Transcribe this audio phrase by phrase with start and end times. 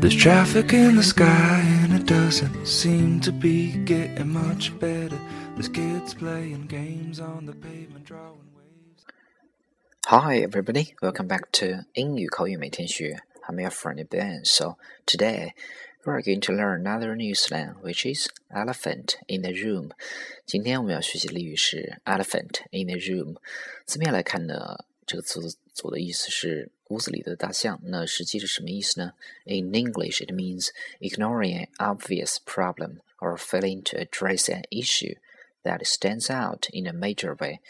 [0.00, 5.18] There's traffic in the sky and it doesn't seem to be getting much better.
[5.54, 9.04] There's kids playing games on the pavement, drawing waves.
[10.06, 10.94] Hi, everybody.
[11.02, 13.22] Welcome back to 英语口语每天学.
[13.48, 14.44] I'm your friend Ben.
[14.44, 14.76] So
[15.06, 15.52] today
[16.04, 19.90] we are going to learn another new slang, which is elephant in the room.
[20.46, 23.36] 今天我们要学习的俚语是 elephant in the room。
[23.84, 25.40] 字面来看呢，这个词
[25.72, 27.80] 组的意思是屋子里的大象。
[27.84, 29.12] 那实际是什么意思呢？
[29.44, 30.68] In English, it means
[31.00, 35.16] ignoring an obvious problem or failing to address an issue
[35.62, 37.60] that stands out in a major way。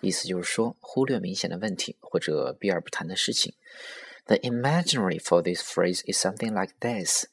[0.00, 3.54] 意思就是说，忽略明显的问题或者避而不谈的事情。
[4.26, 7.26] The imaginary for this phrase is something like this。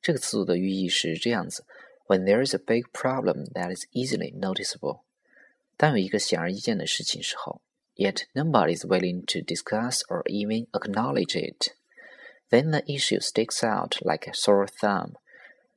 [0.00, 1.64] 这个词组的寓意是这样子：
[2.06, 5.00] When there is a big problem that is easily noticeable，
[5.76, 7.60] 当有一个显而易见的事情时候。
[7.96, 11.74] yet nobody is willing to discuss or even acknowledge it.
[12.50, 15.14] Then the issue sticks out like a sore thumb.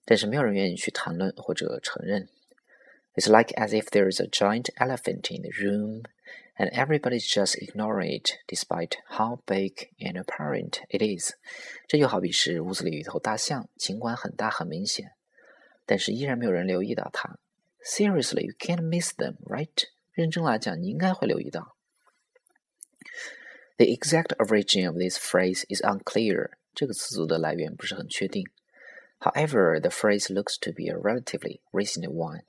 [0.05, 2.29] 但是没有人愿意去谈论或者承认。
[3.15, 6.03] It's like as if there is a giant elephant in the room,
[6.57, 11.33] and everybody's just ignoring it, despite how big and apparent it is.
[11.87, 15.13] 这就好比是屋子里有一头大象，尽管很大很明显，
[15.85, 17.39] 但是依然没有人留意到它。
[17.85, 19.85] Seriously, you can't miss them, right?
[20.11, 21.77] 认真来讲，你应该会留意到。
[23.79, 26.51] the exact origin of this phrase is unclear.
[26.73, 28.45] 这个词组的来源不是很确定。
[29.19, 32.41] However, the phrase looks to be a relatively recent one,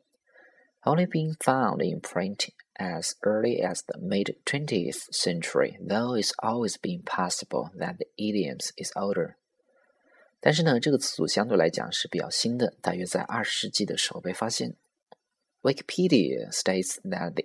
[0.83, 6.77] only being found in print as early as the mid 20th century, though it's always
[6.77, 9.37] been possible that the idiom is older.
[10.41, 14.75] 但是呢，这个词组相对来讲是比较新的，大约在二十世纪的时候被发现。
[15.63, 17.45] Wikipedia states that the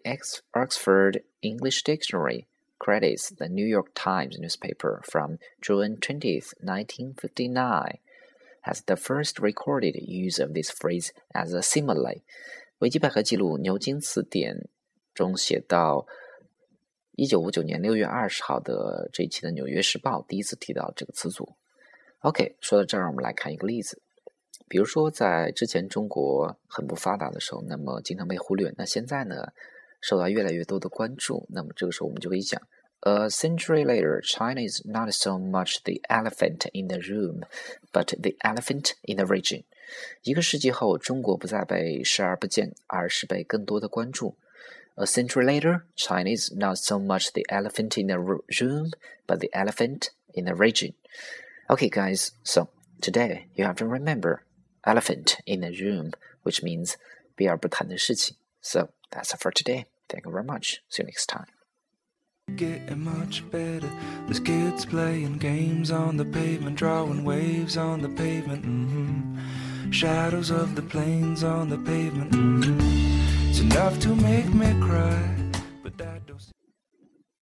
[0.53, 2.45] Oxford English Dictionary
[2.78, 7.98] credits the New York Times newspaper from June 20, 1959,
[8.64, 12.22] as the first recorded use of this phrase as a simile.
[12.78, 14.68] 维基百科记录牛津词典
[15.14, 16.06] 中写到，
[17.12, 21.56] 一九五九年六月二十号的这一期的《纽约时报》第一次提到这个词组。
[22.20, 24.02] OK，说到这儿，我们来看一个例子。
[24.68, 28.74] 比如说，在之前中国很不发达的时候，那么经常被忽略。
[28.76, 29.52] 那现在呢？
[30.05, 32.61] 受到越来越多的关注，那么这个时候我们就可以讲：
[33.01, 37.43] A century later, China is not so much the elephant in the room,
[37.91, 39.63] but the elephant in the region。
[40.23, 44.35] 一个世纪后，中国不再被视而不见，而是被更多的关注。
[44.95, 48.91] A century later, China is not so much the elephant in the room,
[49.25, 50.93] but the elephant in the region.
[51.67, 52.67] Okay, guys, so
[53.01, 54.43] today you have to remember
[54.83, 56.11] elephant in the room,
[56.43, 56.95] which means
[57.35, 58.37] 避而不谈的事情。
[58.61, 59.85] So that's it for today.
[60.08, 60.82] Thank you very much.
[60.88, 61.46] See you next time.
[62.54, 63.90] Getting much better.
[64.26, 68.64] There's kids playing games on the pavement, drawing waves on the pavement.
[68.64, 69.90] Mm-hmm.
[69.90, 72.30] Shadows of the planes on the pavement.
[72.30, 73.50] Mm-hmm.
[73.50, 75.45] It's enough to make me cry.